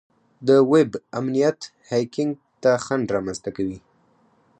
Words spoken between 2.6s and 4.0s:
ته خنډ رامنځته کوي.